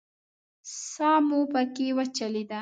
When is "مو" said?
1.27-1.39